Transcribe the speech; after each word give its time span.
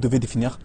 vous 0.00 0.08
devez 0.08 0.18
définir 0.18 0.58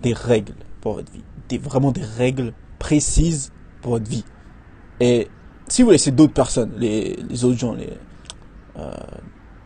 des 0.00 0.14
règles 0.14 0.54
pour 0.80 0.94
votre 0.94 1.12
vie. 1.12 1.22
Des, 1.50 1.58
vraiment 1.58 1.92
des 1.92 2.02
règles 2.02 2.54
précises 2.78 3.52
pour 3.82 3.92
votre 3.92 4.08
vie. 4.08 4.24
Et 5.00 5.28
si 5.68 5.82
vous 5.82 5.90
laissez 5.90 6.10
d'autres 6.10 6.32
personnes, 6.32 6.72
les, 6.78 7.44
autres 7.44 7.58
gens, 7.58 7.74
les, 7.74 7.90
euh, 8.78 8.90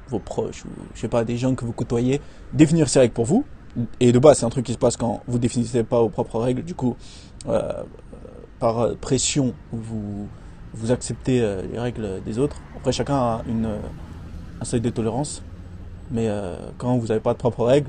vos 0.08 0.18
proches, 0.18 0.64
ou 0.64 0.68
je 0.94 1.00
sais 1.00 1.08
pas, 1.08 1.24
des 1.24 1.36
gens 1.36 1.54
que 1.54 1.64
vous 1.64 1.72
côtoyez, 1.72 2.20
définir 2.52 2.88
ces 2.88 2.98
règles 2.98 3.14
pour 3.14 3.24
vous. 3.24 3.44
Et 4.00 4.10
de 4.10 4.18
base, 4.18 4.38
c'est 4.38 4.44
un 4.44 4.50
truc 4.50 4.66
qui 4.66 4.72
se 4.72 4.78
passe 4.78 4.96
quand 4.96 5.22
vous 5.28 5.38
définissez 5.38 5.84
pas 5.84 6.00
vos 6.00 6.08
propres 6.08 6.40
règles. 6.40 6.62
Du 6.62 6.74
coup, 6.74 6.96
euh, 7.46 7.84
par 8.58 8.96
pression, 8.96 9.54
vous, 9.70 10.26
vous 10.74 10.90
acceptez 10.90 11.40
euh, 11.40 11.62
les 11.72 11.78
règles 11.78 12.22
des 12.24 12.38
autres. 12.38 12.56
Après, 12.76 12.92
chacun 12.92 13.14
a 13.14 13.42
une, 13.48 13.70
un 14.60 14.64
seuil 14.64 14.80
de 14.80 14.90
tolérance. 14.90 15.42
Mais 16.10 16.28
quand 16.76 16.98
vous 16.98 17.06
n'avez 17.06 17.20
pas 17.20 17.32
de 17.32 17.38
propres 17.38 17.64
règles, 17.64 17.88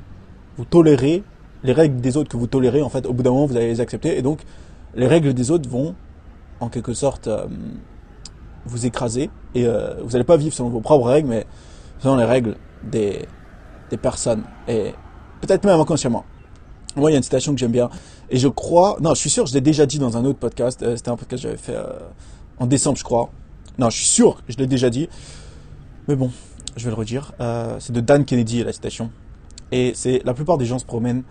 vous 0.58 0.66
tolérez 0.66 1.24
les 1.64 1.74
règles 1.74 2.02
des 2.02 2.18
autres 2.18 2.30
que 2.30 2.38
vous 2.38 2.48
tolérez. 2.48 2.82
En 2.82 2.90
fait, 2.90 3.06
au 3.06 3.14
bout 3.14 3.24
d'un 3.24 3.32
moment, 3.32 3.46
vous 3.46 3.56
allez 3.56 3.68
les 3.68 3.82
accepter. 3.82 4.18
Et 4.18 4.22
donc, 4.22 4.42
les 4.96 5.08
règles 5.08 5.34
des 5.34 5.52
autres 5.52 5.70
vont, 5.70 5.96
en 6.60 6.70
quelque 6.70 6.94
sorte, 6.94 7.28
euh, 7.28 7.48
vous 8.66 8.86
écraser. 8.86 9.30
Et 9.56 9.66
euh, 9.66 9.96
vous 10.04 10.12
n'allez 10.12 10.24
pas 10.24 10.38
vivre 10.38 10.54
selon 10.54 10.70
vos 10.70 10.82
propres 10.82 11.08
règles, 11.08 11.30
mais 11.30 11.46
selon 12.00 12.16
les 12.16 12.26
règles 12.26 12.56
des, 12.84 13.26
des 13.90 13.98
personnes. 13.98 14.44
Et 14.68 14.94
peut-être 15.42 15.66
même 15.66 15.80
inconsciemment. 15.80 16.26
Moi, 16.96 17.10
il 17.10 17.14
y 17.14 17.16
a 17.16 17.18
une 17.18 17.24
citation 17.24 17.54
que 17.54 17.60
j'aime 17.60 17.72
bien. 17.72 17.90
Et 18.30 18.38
je 18.38 18.48
crois, 18.48 18.98
non, 19.02 19.14
je 19.14 19.20
suis 19.20 19.30
sûr, 19.30 19.46
je 19.46 19.54
l'ai 19.54 19.62
déjà 19.62 19.86
dit 19.86 20.00
dans 20.00 20.18
un 20.18 20.26
autre 20.26 20.40
podcast. 20.40 20.84
Euh, 20.84 20.96
C'était 20.96 21.10
un 21.10 21.18
podcast 21.18 21.44
que 21.44 21.50
j'avais 21.50 21.62
fait 21.62 21.76
euh, 21.76 21.88
en 22.60 22.68
décembre, 22.68 22.98
je 22.98 23.04
crois. 23.04 23.32
Non, 23.80 23.90
je 23.90 23.98
suis 23.98 24.06
sûr 24.06 24.38
que 24.46 24.54
je 24.54 24.58
l'ai 24.58 24.68
déjà 24.68 24.90
dit. 24.90 25.10
Mais 26.08 26.16
bon, 26.16 26.32
je 26.76 26.84
vais 26.84 26.92
le 26.92 26.96
redire. 26.96 27.32
Euh, 27.40 27.78
c'est 27.80 27.94
de 27.94 28.02
Dan 28.02 28.26
Kennedy, 28.26 28.64
la 28.64 28.74
citation. 28.74 29.10
Et 29.74 29.94
c'est 29.96 30.22
la 30.24 30.36
plupart 30.36 30.60
des 30.60 30.66
gens 30.66 30.78
se 30.78 30.86
promènent 30.86 31.24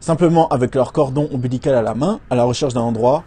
simplement 0.00 0.48
avec 0.48 0.74
leur 0.74 0.94
cordon 0.94 1.28
ombilical 1.30 1.74
à 1.74 1.82
la 1.82 1.94
main, 1.94 2.20
à 2.30 2.34
la 2.34 2.44
recherche 2.44 2.72
d'un 2.72 2.80
endroit 2.80 3.22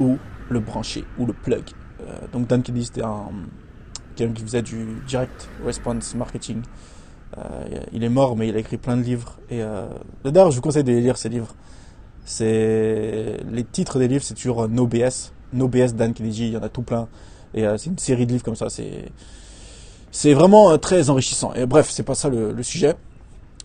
où 0.00 0.16
le 0.48 0.60
brancher, 0.60 1.04
ou 1.18 1.26
le 1.26 1.34
plug. 1.34 1.64
Euh, 2.00 2.04
donc 2.32 2.46
Dan 2.46 2.62
Kennedy, 2.62 2.86
c'était 2.86 3.04
un 3.04 3.28
quelqu'un 4.16 4.32
qui 4.32 4.42
faisait 4.42 4.62
du 4.62 5.02
direct 5.06 5.48
response 5.64 6.14
marketing. 6.14 6.62
Euh, 7.36 7.42
il 7.92 8.02
est 8.02 8.08
mort, 8.08 8.36
mais 8.36 8.48
il 8.48 8.56
a 8.56 8.58
écrit 8.58 8.78
plein 8.78 8.96
de 8.96 9.02
livres. 9.02 9.38
Et 9.50 9.62
euh, 9.62 9.86
d'ailleurs, 10.24 10.50
je 10.50 10.56
vous 10.56 10.62
conseille 10.62 10.84
de 10.84 10.92
lire 10.92 11.18
ces 11.18 11.28
livres. 11.28 11.54
C'est 12.24 13.36
les 13.50 13.64
titres 13.64 13.98
des 13.98 14.08
livres, 14.08 14.24
c'est 14.24 14.36
sur 14.36 14.64
euh, 14.64 14.68
NoBS, 14.68 15.32
NoBS 15.52 15.94
Dan 15.94 16.14
Kennedy. 16.14 16.48
Il 16.48 16.52
y 16.54 16.56
en 16.56 16.62
a 16.62 16.70
tout 16.70 16.82
plein. 16.82 17.06
Et 17.54 17.64
c'est 17.78 17.88
une 17.88 17.96
série 17.98 18.26
de 18.26 18.32
livres 18.32 18.44
comme 18.44 18.56
ça. 18.56 18.66
C'est 20.10 20.34
vraiment 20.34 20.76
très 20.76 21.08
enrichissant. 21.08 21.54
Et 21.54 21.64
bref, 21.64 21.88
c'est 21.90 22.02
pas 22.02 22.14
ça 22.14 22.28
le 22.28 22.62
sujet. 22.62 22.94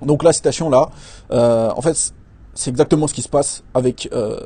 Donc 0.06 0.24
la 0.24 0.34
citation 0.34 0.70
là, 0.70 0.90
euh, 1.32 1.72
en 1.76 1.82
fait, 1.82 2.14
c'est 2.54 2.70
exactement 2.70 3.08
ce 3.08 3.14
qui 3.14 3.22
se 3.22 3.30
passe 3.30 3.64
avec 3.74 4.10
euh, 4.14 4.40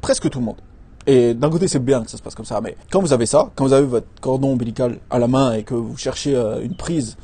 presque 0.00 0.28
tout 0.30 0.38
le 0.38 0.44
monde. 0.44 0.60
Et 1.06 1.34
d'un 1.34 1.48
côté, 1.48 1.68
c'est 1.68 1.78
bien 1.78 2.02
que 2.02 2.10
ça 2.10 2.18
se 2.18 2.22
passe 2.22 2.34
comme 2.34 2.44
ça, 2.44 2.60
mais 2.60 2.76
quand 2.90 3.00
vous 3.00 3.12
avez 3.12 3.26
ça, 3.26 3.50
quand 3.54 3.64
vous 3.64 3.72
avez 3.72 3.86
votre 3.86 4.08
cordon 4.20 4.52
ombilical 4.52 4.98
à 5.08 5.18
la 5.18 5.26
main 5.26 5.54
et 5.54 5.62
que 5.62 5.74
vous 5.74 5.96
cherchez 5.96 6.34
euh, 6.34 6.60
une 6.62 6.76
prise, 6.76 7.16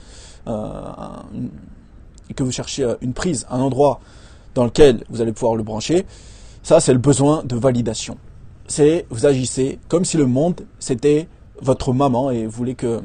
et 0.46 2.34
que 2.34 2.42
vous 2.42 2.52
cherchez 2.52 2.86
une 3.00 3.14
prise, 3.14 3.46
un 3.50 3.60
endroit 3.60 4.00
dans 4.54 4.64
lequel 4.64 5.02
vous 5.08 5.22
allez 5.22 5.32
pouvoir 5.32 5.56
le 5.56 5.62
brancher, 5.62 6.04
ça, 6.62 6.80
c'est 6.80 6.92
le 6.92 6.98
besoin 6.98 7.42
de 7.44 7.56
validation. 7.56 8.18
C'est 8.66 9.06
vous 9.08 9.24
agissez 9.26 9.78
comme 9.88 10.04
si 10.04 10.16
le 10.16 10.26
monde 10.26 10.66
c'était 10.78 11.28
votre 11.60 11.92
maman 11.92 12.30
et 12.30 12.46
vous 12.46 12.52
voulez 12.52 12.74
que 12.74 13.00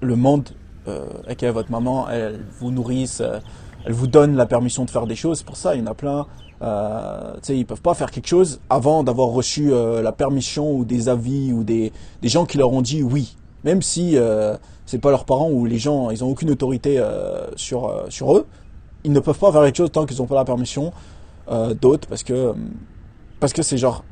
le 0.00 0.16
monde 0.16 0.48
euh, 0.88 1.06
avec 1.24 1.44
votre 1.44 1.70
maman, 1.70 2.08
elle 2.08 2.40
vous 2.60 2.70
nourrisse, 2.70 3.20
euh, 3.20 3.38
elle 3.84 3.92
vous 3.92 4.06
donne 4.06 4.36
la 4.36 4.46
permission 4.46 4.84
de 4.84 4.90
faire 4.90 5.06
des 5.06 5.16
choses. 5.16 5.42
Pour 5.42 5.56
ça, 5.56 5.74
il 5.74 5.80
y 5.80 5.82
en 5.82 5.86
a 5.86 5.94
plein. 5.94 6.26
Euh, 6.62 7.34
ils 7.48 7.66
peuvent 7.66 7.82
pas 7.82 7.94
faire 7.94 8.10
quelque 8.10 8.28
chose 8.28 8.60
avant 8.70 9.04
d'avoir 9.04 9.28
reçu 9.28 9.72
euh, 9.72 10.00
la 10.00 10.12
permission 10.12 10.72
ou 10.72 10.84
des 10.84 11.08
avis 11.08 11.52
ou 11.52 11.64
des, 11.64 11.92
des 12.22 12.28
gens 12.28 12.46
qui 12.46 12.56
leur 12.56 12.72
ont 12.72 12.80
dit 12.80 13.02
oui, 13.02 13.36
même 13.62 13.82
si 13.82 14.16
euh, 14.16 14.56
c'est 14.86 14.98
pas 14.98 15.10
leurs 15.10 15.26
parents 15.26 15.50
ou 15.50 15.66
les 15.66 15.78
gens, 15.78 16.10
ils 16.10 16.24
ont 16.24 16.28
aucune 16.30 16.50
autorité 16.50 17.02
sur 17.56 18.04
sur 18.08 18.36
eux. 18.36 18.46
Ils 19.04 19.12
ne 19.12 19.20
peuvent 19.20 19.38
pas 19.38 19.52
faire 19.52 19.62
quelque 19.62 19.76
chose 19.76 19.92
tant 19.92 20.06
qu'ils 20.06 20.18
n'ont 20.18 20.26
pas 20.26 20.36
la 20.36 20.44
permission 20.44 20.92
d'autres 21.80 22.08
parce 22.08 22.22
que 22.22 22.54
parce 23.40 23.52
que 23.52 23.62
c'est 23.62 23.78
genre 23.78 24.04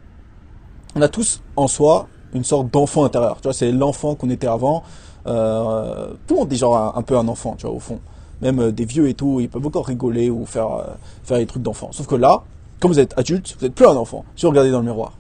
on 0.96 1.02
a 1.02 1.08
tous 1.08 1.42
en 1.56 1.66
soi 1.66 2.08
une 2.34 2.44
sorte 2.44 2.70
d'enfant 2.70 3.04
intérieur. 3.04 3.36
Tu 3.36 3.44
vois, 3.44 3.52
c'est 3.52 3.72
l'enfant 3.72 4.16
qu'on 4.16 4.30
était 4.30 4.48
avant. 4.48 4.82
Euh, 5.26 6.12
tout 6.26 6.34
le 6.34 6.40
monde 6.40 6.52
est 6.52 6.56
genre 6.56 6.96
un, 6.96 7.02
peu 7.02 7.16
un 7.16 7.28
enfant, 7.28 7.54
tu 7.56 7.66
vois, 7.66 7.74
au 7.74 7.80
fond. 7.80 8.00
Même 8.42 8.60
euh, 8.60 8.72
des 8.72 8.84
vieux 8.84 9.08
et 9.08 9.14
tout, 9.14 9.40
ils 9.40 9.48
peuvent 9.48 9.66
encore 9.66 9.86
rigoler 9.86 10.30
ou 10.30 10.44
faire, 10.44 10.72
euh, 10.72 10.84
faire 11.22 11.38
des 11.38 11.46
trucs 11.46 11.62
d'enfant. 11.62 11.90
Sauf 11.92 12.06
que 12.06 12.14
là, 12.14 12.42
quand 12.80 12.88
vous 12.88 12.98
êtes 12.98 13.16
adulte, 13.18 13.56
vous 13.58 13.64
n'êtes 13.64 13.74
plus 13.74 13.86
un 13.86 13.96
enfant. 13.96 14.24
Si 14.36 14.44
vous 14.44 14.50
regardez 14.50 14.70
dans 14.70 14.80
le 14.80 14.84
miroir, 14.84 15.16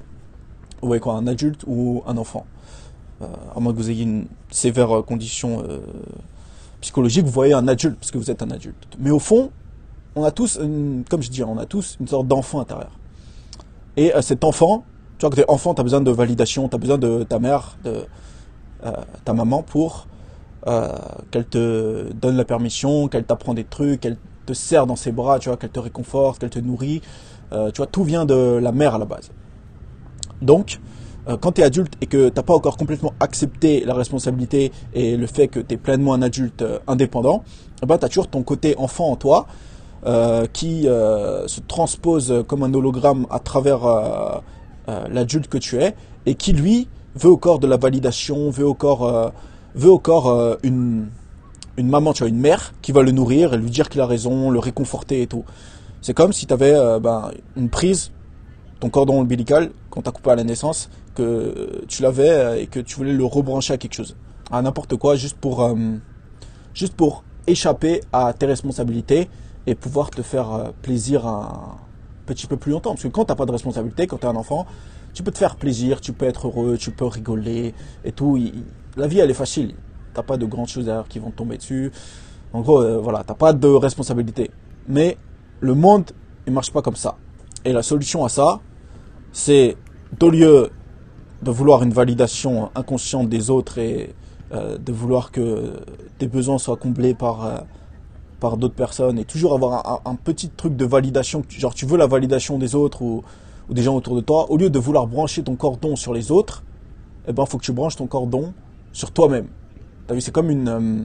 vous 0.82 0.88
voyez 0.88 1.00
quoi, 1.00 1.14
un 1.14 1.26
adulte 1.26 1.64
ou 1.66 2.02
un 2.06 2.16
enfant 2.18 2.44
euh, 3.22 3.26
À 3.56 3.60
moins 3.60 3.72
que 3.72 3.78
vous 3.78 3.90
ayez 3.90 4.02
une 4.02 4.26
sévère 4.50 4.98
euh, 4.98 5.02
condition 5.02 5.62
euh, 5.66 5.78
psychologique, 6.80 7.24
vous 7.24 7.30
voyez 7.30 7.54
un 7.54 7.66
adulte 7.68 7.96
parce 7.98 8.10
que 8.10 8.18
vous 8.18 8.30
êtes 8.30 8.42
un 8.42 8.50
adulte. 8.50 8.86
Mais 8.98 9.10
au 9.10 9.18
fond, 9.18 9.50
on 10.16 10.24
a 10.24 10.30
tous, 10.30 10.58
comme 11.08 11.22
je 11.22 11.30
dis, 11.30 11.42
on 11.42 11.58
a 11.58 11.66
tous 11.66 11.96
une 12.00 12.06
sorte 12.06 12.28
d'enfant 12.28 12.60
intérieur. 12.60 12.90
Et 13.96 14.14
euh, 14.14 14.22
cet 14.22 14.44
enfant, 14.44 14.84
tu 15.18 15.22
vois, 15.26 15.30
que 15.30 15.36
t'es 15.36 15.48
enfant, 15.48 15.74
tu 15.74 15.80
as 15.80 15.84
besoin 15.84 16.00
de 16.00 16.10
validation, 16.10 16.68
tu 16.68 16.74
as 16.74 16.78
besoin 16.78 16.98
de 16.98 17.22
ta 17.24 17.38
mère, 17.38 17.76
de 17.84 17.90
euh, 17.90 18.04
ta 19.24 19.32
maman 19.32 19.62
pour 19.62 20.06
euh, 20.66 20.88
qu'elle 21.30 21.44
te 21.44 22.12
donne 22.12 22.36
la 22.36 22.44
permission, 22.44 23.08
qu'elle 23.08 23.24
t'apprend 23.24 23.54
des 23.54 23.64
trucs, 23.64 24.00
qu'elle 24.00 24.16
te 24.46 24.52
serre 24.52 24.86
dans 24.86 24.96
ses 24.96 25.12
bras, 25.12 25.38
tu 25.38 25.48
vois, 25.48 25.58
qu'elle 25.58 25.70
te 25.70 25.80
réconforte, 25.80 26.38
qu'elle 26.38 26.50
te 26.50 26.58
nourrit. 26.58 27.02
Euh, 27.52 27.70
tu 27.70 27.78
vois, 27.78 27.86
tout 27.86 28.04
vient 28.04 28.24
de 28.24 28.58
la 28.62 28.72
mère 28.72 28.94
à 28.94 28.98
la 28.98 29.04
base. 29.04 29.30
Donc, 30.42 30.80
euh, 31.28 31.36
quand 31.36 31.52
tu 31.52 31.60
es 31.60 31.64
adulte 31.64 31.94
et 32.00 32.06
que 32.06 32.28
t'as 32.28 32.42
pas 32.42 32.54
encore 32.54 32.76
complètement 32.76 33.12
accepté 33.20 33.84
la 33.84 33.94
responsabilité 33.94 34.72
et 34.92 35.16
le 35.16 35.26
fait 35.26 35.48
que 35.48 35.60
tu 35.60 35.74
es 35.74 35.76
pleinement 35.76 36.14
un 36.14 36.22
adulte 36.22 36.62
euh, 36.62 36.78
indépendant, 36.86 37.44
eh 37.82 37.86
ben, 37.86 37.98
tu 37.98 38.04
as 38.04 38.08
toujours 38.08 38.28
ton 38.28 38.42
côté 38.42 38.74
enfant 38.78 39.10
en 39.10 39.16
toi 39.16 39.46
euh, 40.06 40.46
qui 40.52 40.88
euh, 40.88 41.46
se 41.46 41.60
transpose 41.60 42.44
comme 42.46 42.62
un 42.62 42.72
hologramme 42.74 43.26
à 43.30 43.38
travers 43.38 43.84
euh, 43.84 44.38
euh, 44.88 45.08
l'adulte 45.08 45.48
que 45.48 45.58
tu 45.58 45.80
es 45.80 45.94
et 46.26 46.34
qui 46.34 46.52
lui 46.52 46.88
veut 47.16 47.30
encore 47.30 47.58
de 47.58 47.66
la 47.66 47.76
validation, 47.76 48.50
veut 48.50 48.68
encore, 48.68 49.04
euh, 49.04 49.28
veut 49.74 49.92
encore 49.92 50.28
euh, 50.28 50.56
une, 50.62 51.08
une 51.76 51.88
maman, 51.88 52.12
tu 52.12 52.20
vois, 52.20 52.28
une 52.28 52.40
mère 52.40 52.74
qui 52.82 52.92
va 52.92 53.02
le 53.02 53.10
nourrir 53.10 53.54
et 53.54 53.56
lui 53.56 53.70
dire 53.70 53.88
qu'il 53.88 54.00
a 54.00 54.06
raison, 54.06 54.50
le 54.50 54.58
réconforter 54.58 55.22
et 55.22 55.26
tout. 55.26 55.44
C'est 56.02 56.14
comme 56.14 56.32
si 56.32 56.46
tu 56.46 56.52
avais 56.52 56.74
ben, 57.00 57.30
une 57.56 57.70
prise, 57.70 58.12
ton 58.80 58.90
cordon 58.90 59.20
ombilical, 59.20 59.70
quand 59.88 60.02
tu 60.02 60.08
as 60.08 60.12
coupé 60.12 60.30
à 60.30 60.36
la 60.36 60.44
naissance, 60.44 60.90
que 61.14 61.84
tu 61.88 62.02
l'avais 62.02 62.30
euh, 62.30 62.60
et 62.60 62.66
que 62.66 62.80
tu 62.80 62.96
voulais 62.96 63.12
le 63.12 63.24
rebrancher 63.24 63.72
à 63.72 63.78
quelque 63.78 63.94
chose, 63.94 64.16
à 64.50 64.60
n'importe 64.60 64.96
quoi, 64.96 65.16
juste 65.16 65.36
pour, 65.38 65.62
euh, 65.62 65.74
juste 66.74 66.94
pour 66.94 67.24
échapper 67.46 68.00
à 68.12 68.32
tes 68.32 68.46
responsabilités 68.46 69.28
et 69.66 69.74
pouvoir 69.74 70.10
te 70.10 70.22
faire 70.22 70.52
euh, 70.52 70.68
plaisir 70.82 71.26
un 71.26 71.76
petit 72.26 72.46
peu 72.46 72.56
plus 72.56 72.72
longtemps. 72.72 72.90
Parce 72.90 73.04
que 73.04 73.08
quand 73.08 73.26
t'as 73.26 73.34
pas 73.34 73.46
de 73.46 73.52
responsabilité, 73.52 74.06
quand 74.06 74.18
tu 74.18 74.26
un 74.26 74.36
enfant, 74.36 74.66
tu 75.14 75.22
peux 75.22 75.30
te 75.30 75.38
faire 75.38 75.56
plaisir, 75.56 76.00
tu 76.00 76.12
peux 76.12 76.26
être 76.26 76.48
heureux, 76.48 76.76
tu 76.78 76.90
peux 76.90 77.06
rigoler 77.06 77.74
et 78.04 78.12
tout. 78.12 78.38
La 78.96 79.06
vie, 79.06 79.20
elle 79.20 79.30
est 79.30 79.34
facile. 79.34 79.74
T'as 80.12 80.22
pas 80.22 80.36
de 80.36 80.46
grandes 80.46 80.68
choses 80.68 80.84
derrière 80.86 81.08
qui 81.08 81.18
vont 81.18 81.30
tomber 81.30 81.56
dessus. 81.56 81.92
En 82.52 82.60
gros, 82.60 82.82
euh, 82.82 82.98
voilà, 82.98 83.24
t'as 83.24 83.34
pas 83.34 83.52
de 83.52 83.68
responsabilité. 83.68 84.50
Mais 84.88 85.18
le 85.60 85.74
monde, 85.74 86.12
il 86.46 86.52
marche 86.52 86.72
pas 86.72 86.82
comme 86.82 86.96
ça. 86.96 87.16
Et 87.64 87.72
la 87.72 87.82
solution 87.82 88.24
à 88.24 88.28
ça, 88.28 88.60
c'est 89.32 89.76
au 90.22 90.30
lieu 90.30 90.70
de 91.42 91.50
vouloir 91.50 91.82
une 91.82 91.92
validation 91.92 92.70
inconsciente 92.74 93.28
des 93.28 93.50
autres 93.50 93.78
et 93.78 94.14
euh, 94.52 94.78
de 94.78 94.92
vouloir 94.92 95.30
que 95.32 95.74
tes 96.18 96.28
besoins 96.28 96.58
soient 96.58 96.76
comblés 96.76 97.14
par 97.14 97.44
euh, 97.44 97.58
par 98.40 98.56
d'autres 98.56 98.74
personnes 98.74 99.18
et 99.18 99.24
toujours 99.24 99.54
avoir 99.54 99.86
un, 100.06 100.10
un- 100.10 100.16
petit 100.16 100.50
truc 100.50 100.76
de 100.76 100.84
validation, 100.84 101.42
genre 101.48 101.74
tu 101.74 101.86
veux 101.86 101.96
la 101.96 102.06
validation 102.06 102.58
des 102.58 102.74
autres 102.74 103.02
ou, 103.02 103.22
ou 103.68 103.74
des 103.74 103.82
gens 103.82 103.94
autour 103.94 104.16
de 104.16 104.20
toi, 104.20 104.50
au 104.50 104.56
lieu 104.56 104.70
de 104.70 104.78
vouloir 104.78 105.06
brancher 105.06 105.42
ton 105.42 105.56
cordon 105.56 105.96
sur 105.96 106.12
les 106.12 106.30
autres, 106.30 106.62
eh 107.26 107.32
ben 107.32 107.46
faut 107.46 107.58
que 107.58 107.64
tu 107.64 107.72
branches 107.72 107.96
ton 107.96 108.06
cordon 108.06 108.52
sur 108.92 109.10
toi-même. 109.10 109.48
T'as 110.06 110.14
vu, 110.14 110.20
c'est 110.20 110.32
comme 110.32 110.50
une 110.50 110.68
euh, 110.68 111.02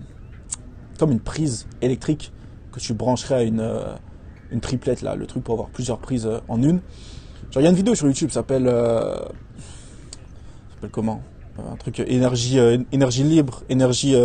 comme 0.97 1.11
une 1.11 1.21
prise 1.21 1.67
électrique 1.81 2.31
que 2.71 2.79
tu 2.79 2.93
brancherais 2.93 3.35
à 3.35 3.43
une 3.43 3.61
euh, 3.61 3.95
une 4.51 4.59
triplette 4.59 5.01
là, 5.01 5.15
le 5.15 5.25
truc 5.25 5.43
pour 5.43 5.53
avoir 5.53 5.69
plusieurs 5.69 5.99
prises 5.99 6.25
euh, 6.25 6.39
en 6.47 6.61
une. 6.61 6.81
Genre 7.51 7.61
il 7.61 7.63
y 7.63 7.67
a 7.67 7.69
une 7.69 7.75
vidéo 7.75 7.95
sur 7.95 8.07
YouTube, 8.07 8.29
s'appelle 8.31 8.65
s'appelle 10.73 10.91
comment? 10.91 11.21
Un 11.71 11.75
truc 11.75 11.99
énergie 11.99 12.57
énergie 12.91 13.23
libre, 13.23 13.63
énergie 13.69 14.15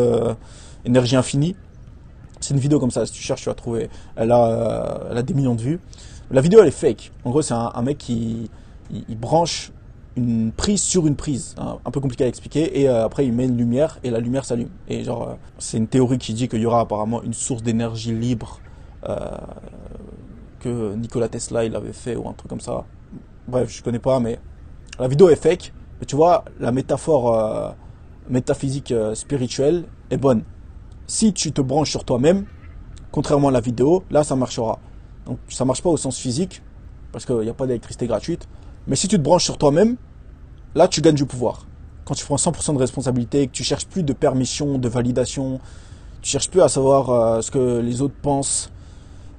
énergie 0.85 1.17
infinie. 1.17 1.57
C'est 2.41 2.53
une 2.53 2.61
vidéo 2.61 2.79
comme 2.79 2.91
ça, 2.91 3.07
si 3.07 3.13
tu 3.13 3.23
cherches, 3.23 3.43
tu 3.43 3.49
vas 3.49 3.55
trouver. 3.55 3.89
Elle 4.17 4.31
a, 4.31 5.01
elle 5.11 5.17
a 5.17 5.23
des 5.23 5.33
millions 5.33 5.55
de 5.55 5.63
vues. 5.63 5.81
La 6.31 6.41
vidéo, 6.41 6.61
elle 6.61 6.69
est 6.69 6.71
fake. 6.71 7.13
En 7.25 7.31
gros, 7.31 7.43
c'est 7.43 7.55
un, 7.55 7.83
mec 7.83 7.99
qui 7.99 8.51
branche 9.11 9.73
une 10.17 10.53
prise 10.53 10.81
sur 10.81 11.07
une 11.07 11.17
prise. 11.17 11.55
un 11.59 11.91
peu 11.91 12.01
compliqué 12.01 12.25
à 12.25 12.29
expliquer. 12.29 12.81
Et 12.81 12.89
euh, 12.89 13.05
après, 13.05 13.27
il 13.27 13.33
met 13.33 13.45
une 13.45 13.57
lumière 13.57 13.99
et 14.05 14.11
la 14.11 14.21
lumière 14.21 14.45
s'allume. 14.45 14.71
Et 14.89 15.05
genre, 15.05 15.29
euh, 15.29 15.35
c'est 15.59 15.77
une 15.77 15.89
théorie 15.89 16.19
qui 16.19 16.35
dit 16.35 16.49
qu'il 16.49 16.61
y 16.61 16.67
aura 16.67 16.81
apparemment 16.81 17.23
une 17.23 17.35
source 17.35 17.63
d'énergie 17.63 18.15
libre 18.15 18.61
euh, 19.09 19.17
que 20.61 20.95
Nikola 20.95 21.29
Tesla 21.29 21.65
il 21.65 21.75
avait 21.77 21.93
fait 21.93 22.17
ou 22.17 22.29
un 22.29 22.33
truc 22.33 22.49
comme 22.49 22.61
ça. 22.61 22.85
Bref, 23.49 23.71
je 23.71 23.83
connais 23.83 23.99
pas, 23.99 24.21
mais 24.21 24.39
la 24.99 25.09
vidéo 25.09 25.29
est 25.29 25.37
fake. 25.37 25.73
Mais 26.01 26.07
tu 26.07 26.17
vois, 26.17 26.45
la 26.59 26.73
métaphore 26.73 27.75
métaphysique 28.29 28.93
spirituelle 29.15 29.85
est 30.11 30.17
bonne. 30.17 30.43
Si 31.07 31.33
tu 31.33 31.53
te 31.53 31.61
branches 31.61 31.91
sur 31.91 32.05
toi-même, 32.05 32.47
contrairement 33.13 33.49
à 33.49 33.53
la 33.53 33.61
vidéo, 33.61 34.03
là 34.11 34.25
ça 34.25 34.35
marchera. 34.35 34.81
Donc 35.27 35.39
ça 35.49 35.65
marche 35.65 35.83
pas 35.83 35.91
au 35.91 35.97
sens 35.97 36.19
physique, 36.19 36.63
parce 37.13 37.25
qu'il 37.25 37.39
n'y 37.39 37.49
a 37.49 37.55
pas 37.55 37.67
d'électricité 37.67 38.07
gratuite. 38.07 38.47
Mais 38.87 38.97
si 38.97 39.09
tu 39.09 39.17
te 39.17 39.23
branches 39.23 39.45
sur 39.45 39.59
toi-même, 39.59 39.97
là 40.75 40.89
tu 40.89 41.01
gagnes 41.01 41.15
du 41.15 41.27
pouvoir. 41.27 41.67
Quand 42.05 42.15
tu 42.15 42.25
prends 42.25 42.37
100% 42.37 42.75
de 42.75 42.79
responsabilité, 42.79 43.47
que 43.47 43.53
tu 43.53 43.65
cherches 43.65 43.87
plus 43.87 44.03
de 44.03 44.13
permission, 44.13 44.79
de 44.79 44.89
validation, 44.89 45.61
tu 46.21 46.31
cherches 46.31 46.51
plus 46.51 46.61
à 46.61 46.69
savoir 46.69 47.11
euh, 47.11 47.41
ce 47.41 47.51
que 47.51 47.79
les 47.79 48.03
autres 48.03 48.15
pensent, 48.21 48.71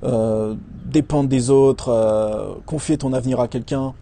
euh, 0.04 0.56
dépendre 0.86 1.30
des 1.30 1.50
autres, 1.52 1.90
euh, 1.90 2.56
confier 2.66 2.98
ton 2.98 3.14
avenir 3.14 3.40
à 3.40 3.48
quelqu'un, 3.48 3.94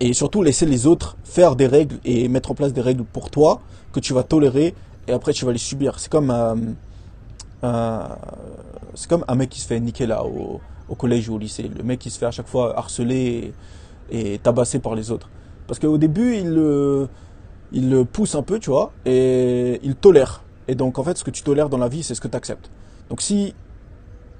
et 0.00 0.12
surtout 0.12 0.42
laisser 0.42 0.66
les 0.66 0.86
autres 0.86 1.16
faire 1.24 1.54
des 1.54 1.66
règles 1.66 1.98
et 2.04 2.28
mettre 2.28 2.50
en 2.50 2.54
place 2.54 2.72
des 2.72 2.80
règles 2.80 3.04
pour 3.04 3.30
toi 3.30 3.60
que 3.92 4.00
tu 4.00 4.12
vas 4.12 4.24
tolérer 4.24 4.74
et 5.08 5.12
après 5.12 5.32
tu 5.32 5.44
vas 5.46 5.52
les 5.52 5.58
subir. 5.58 5.98
C'est 5.98 6.10
comme 6.10 6.34
comme 7.62 9.24
un 9.28 9.34
mec 9.34 9.50
qui 9.50 9.60
se 9.60 9.66
fait 9.66 9.80
niquer 9.80 10.06
là 10.06 10.24
au, 10.24 10.60
collège 10.94 11.28
ou 11.28 11.34
au 11.34 11.38
lycée. 11.38 11.70
Le 11.76 11.82
mec 11.82 11.98
qui 11.98 12.10
se 12.10 12.18
fait 12.18 12.26
à 12.26 12.30
chaque 12.30 12.46
fois 12.46 12.78
harceler 12.78 13.52
et, 14.10 14.38
tabasser 14.38 14.78
par 14.78 14.94
les 14.94 15.10
autres. 15.10 15.28
Parce 15.66 15.80
qu'au 15.80 15.98
début, 15.98 16.36
il 16.36 16.50
le, 16.50 17.08
il 17.72 18.04
pousse 18.10 18.34
un 18.34 18.42
peu, 18.42 18.58
tu 18.58 18.70
vois, 18.70 18.92
et 19.04 19.80
il 19.82 19.96
tolère. 19.96 20.44
Et 20.68 20.74
donc, 20.74 20.98
en 20.98 21.04
fait, 21.04 21.18
ce 21.18 21.24
que 21.24 21.30
tu 21.30 21.42
tolères 21.42 21.68
dans 21.68 21.78
la 21.78 21.88
vie, 21.88 22.02
c'est 22.02 22.14
ce 22.14 22.20
que 22.20 22.28
tu 22.28 22.36
acceptes. 22.36 22.70
Donc, 23.10 23.20
si 23.20 23.54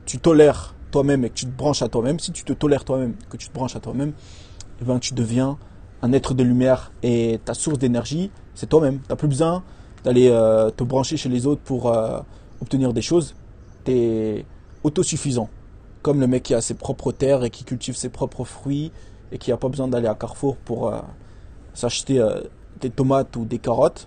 tu 0.04 0.18
tolères 0.18 0.74
toi-même 0.90 1.24
et 1.24 1.30
que 1.30 1.34
tu 1.34 1.46
te 1.46 1.56
branches 1.56 1.82
à 1.82 1.88
toi-même, 1.88 2.20
si 2.20 2.32
tu 2.32 2.44
te 2.44 2.52
tolères 2.52 2.84
toi-même, 2.84 3.14
que 3.28 3.36
tu 3.36 3.48
te 3.48 3.54
branches 3.54 3.76
à 3.76 3.80
toi-même, 3.80 4.12
eh 4.80 4.84
ben, 4.84 4.98
tu 4.98 5.14
deviens 5.14 5.58
un 6.02 6.12
être 6.12 6.34
de 6.34 6.42
lumière 6.42 6.92
et 7.02 7.40
ta 7.44 7.54
source 7.54 7.78
d'énergie, 7.78 8.30
c'est 8.54 8.68
toi-même. 8.68 9.00
Tu 9.00 9.06
n'as 9.08 9.16
plus 9.16 9.28
besoin 9.28 9.62
d'aller 10.04 10.28
euh, 10.28 10.70
te 10.70 10.84
brancher 10.84 11.16
chez 11.16 11.28
les 11.28 11.46
autres 11.46 11.62
pour 11.62 11.90
euh, 11.90 12.20
obtenir 12.60 12.92
des 12.92 13.02
choses. 13.02 13.34
Tu 13.84 13.92
es 13.92 14.46
autosuffisant. 14.84 15.48
Comme 16.06 16.20
le 16.20 16.28
mec 16.28 16.44
qui 16.44 16.54
a 16.54 16.60
ses 16.60 16.74
propres 16.74 17.10
terres 17.10 17.42
et 17.42 17.50
qui 17.50 17.64
cultive 17.64 17.96
ses 17.96 18.10
propres 18.10 18.44
fruits 18.44 18.92
et 19.32 19.38
qui 19.38 19.50
n'a 19.50 19.56
pas 19.56 19.68
besoin 19.68 19.88
d'aller 19.88 20.06
à 20.06 20.14
Carrefour 20.14 20.56
pour 20.56 20.86
euh, 20.86 21.00
s'acheter 21.74 22.24
des 22.80 22.90
tomates 22.90 23.34
ou 23.34 23.44
des 23.44 23.58
carottes. 23.58 24.06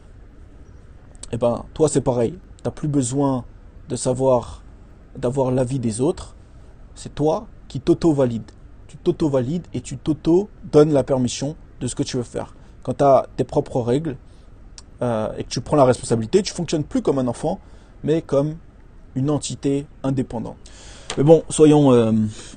Eh 1.34 1.38
ben, 1.38 1.66
toi, 1.74 1.90
c'est 1.90 2.00
pareil. 2.00 2.32
Tu 2.32 2.64
n'as 2.64 2.72
plus 2.72 2.88
besoin 2.88 3.44
de 3.90 3.98
savoir, 3.98 4.64
d'avoir 5.18 5.52
l'avis 5.52 5.78
des 5.78 6.00
autres. 6.00 6.38
C'est 6.96 7.14
toi 7.14 7.48
qui 7.68 7.82
t'auto-valide. 7.82 8.50
Tu 8.88 8.96
t'auto-valides 8.96 9.68
et 9.74 9.82
tu 9.82 9.98
t'auto-donnes 9.98 10.94
la 10.94 11.04
permission 11.04 11.58
de 11.82 11.88
ce 11.88 11.96
que 11.96 12.04
tu 12.04 12.16
veux 12.16 12.24
faire. 12.24 12.56
Quand 12.82 12.94
tu 12.94 13.04
as 13.04 13.28
tes 13.36 13.44
propres 13.44 13.82
règles 13.82 14.16
euh, 15.02 15.34
et 15.38 15.44
que 15.44 15.50
tu 15.50 15.60
prends 15.60 15.76
la 15.76 15.84
responsabilité, 15.84 16.44
tu 16.44 16.54
fonctionnes 16.54 16.86
plus 16.86 17.02
comme 17.02 17.20
un 17.20 17.28
enfant, 17.28 17.60
mais 18.06 18.22
comme 18.22 18.56
une 19.16 19.30
entité 19.30 19.86
indépendante. 20.02 20.56
Mais 21.18 21.24
bon, 21.24 21.44
soyons, 21.50 21.92
euh, 21.92 22.12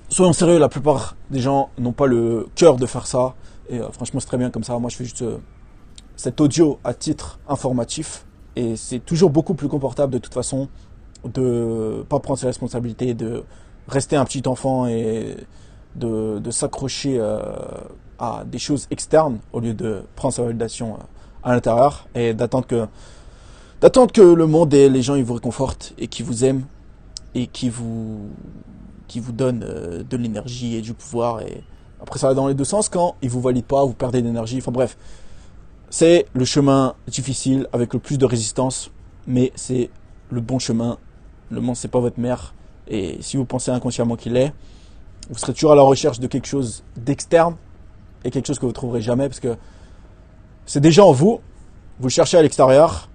soyons 0.08 0.32
sérieux, 0.32 0.58
la 0.58 0.68
plupart 0.68 1.16
des 1.30 1.40
gens 1.40 1.70
n'ont 1.78 1.92
pas 1.92 2.06
le 2.06 2.46
cœur 2.54 2.76
de 2.76 2.86
faire 2.86 3.06
ça. 3.06 3.34
Et 3.68 3.78
euh, 3.78 3.90
franchement, 3.90 4.20
c'est 4.20 4.26
très 4.26 4.38
bien 4.38 4.50
comme 4.50 4.64
ça. 4.64 4.78
Moi, 4.78 4.90
je 4.90 4.96
fais 4.96 5.04
juste 5.04 5.24
cet 6.16 6.40
audio 6.40 6.78
à 6.84 6.94
titre 6.94 7.38
informatif. 7.48 8.24
Et 8.54 8.76
c'est 8.76 9.00
toujours 9.00 9.30
beaucoup 9.30 9.54
plus 9.54 9.68
confortable 9.68 10.12
de 10.12 10.18
toute 10.18 10.34
façon 10.34 10.68
de 11.24 12.04
pas 12.08 12.18
prendre 12.18 12.38
ses 12.38 12.46
responsabilités, 12.46 13.14
de 13.14 13.44
rester 13.88 14.16
un 14.16 14.24
petit 14.24 14.42
enfant 14.46 14.86
et 14.86 15.36
de, 15.96 16.50
s'accrocher 16.50 17.18
euh, 17.18 17.40
à 18.18 18.44
des 18.46 18.58
choses 18.58 18.86
externes 18.90 19.38
au 19.52 19.60
lieu 19.60 19.74
de 19.74 20.02
prendre 20.16 20.34
sa 20.34 20.42
validation 20.42 20.94
euh, 20.94 20.98
à 21.42 21.52
l'intérieur 21.52 22.06
et 22.14 22.34
d'attendre 22.34 22.66
que 22.66 22.86
d'attendre 23.80 24.12
que 24.12 24.22
le 24.22 24.46
monde 24.46 24.72
et 24.74 24.88
les 24.88 25.02
gens 25.02 25.16
ils 25.16 25.24
vous 25.24 25.34
réconfortent 25.34 25.92
et 25.98 26.06
qui 26.06 26.22
vous 26.22 26.44
aiment 26.44 26.64
et 27.34 27.46
qui 27.46 27.68
vous 27.68 28.28
qui 29.08 29.20
vous 29.20 29.32
donnent 29.32 29.64
euh, 29.64 30.02
de 30.02 30.16
l'énergie 30.16 30.76
et 30.76 30.80
du 30.80 30.94
pouvoir 30.94 31.42
et 31.42 31.62
après 32.00 32.18
ça 32.18 32.28
va 32.28 32.34
dans 32.34 32.48
les 32.48 32.54
deux 32.54 32.64
sens 32.64 32.88
quand 32.88 33.16
ils 33.22 33.30
vous 33.30 33.40
valident 33.40 33.64
pas 33.64 33.84
vous 33.84 33.94
perdez 33.94 34.22
d'énergie 34.22 34.58
enfin 34.58 34.72
bref 34.72 34.96
c'est 35.92 36.24
le 36.32 36.46
chemin 36.46 36.94
difficile 37.06 37.68
avec 37.74 37.92
le 37.92 37.98
plus 37.98 38.16
de 38.16 38.24
résistance, 38.24 38.90
mais 39.26 39.52
c'est 39.54 39.90
le 40.30 40.40
bon 40.40 40.58
chemin. 40.58 40.96
Le 41.50 41.60
monde, 41.60 41.76
c'est 41.76 41.88
pas 41.88 42.00
votre 42.00 42.18
mère. 42.18 42.54
Et 42.88 43.20
si 43.20 43.36
vous 43.36 43.44
pensez 43.44 43.70
inconsciemment 43.70 44.16
qu'il 44.16 44.38
est, 44.38 44.54
vous 45.28 45.36
serez 45.36 45.52
toujours 45.52 45.72
à 45.72 45.76
la 45.76 45.82
recherche 45.82 46.18
de 46.18 46.26
quelque 46.28 46.46
chose 46.46 46.82
d'externe 46.96 47.56
et 48.24 48.30
quelque 48.30 48.46
chose 48.46 48.58
que 48.58 48.64
vous 48.64 48.72
trouverez 48.72 49.02
jamais 49.02 49.28
parce 49.28 49.38
que 49.38 49.54
c'est 50.64 50.80
déjà 50.80 51.04
en 51.04 51.12
vous. 51.12 51.40
Vous 52.00 52.08
cherchez 52.08 52.38
à 52.38 52.42
l'extérieur, 52.42 53.10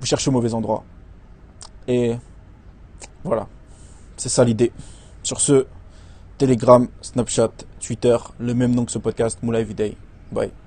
vous 0.00 0.06
cherchez 0.06 0.30
au 0.30 0.32
mauvais 0.32 0.54
endroit. 0.54 0.82
Et 1.88 2.16
voilà, 3.24 3.48
c'est 4.16 4.28
ça 4.28 4.44
l'idée. 4.44 4.72
Sur 5.22 5.40
ce, 5.40 5.66
Telegram, 6.38 6.86
Snapchat, 7.00 7.52
Twitter, 7.80 8.16
le 8.38 8.54
même 8.54 8.74
nom 8.74 8.84
que 8.84 8.92
ce 8.92 8.98
podcast, 8.98 9.38
Moula 9.42 9.60
Everyday. 9.60 9.96
Bye. 10.32 10.63